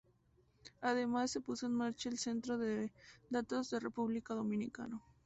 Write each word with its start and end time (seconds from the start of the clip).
Además, 0.81 1.29
se 1.29 1.41
puso 1.41 1.67
en 1.67 1.73
marcha 1.75 2.09
el 2.09 2.17
centro 2.17 2.57
de 2.57 2.91
datos 3.29 3.69
de 3.69 3.79
República 3.79 4.33
Dominicana. 4.33 4.99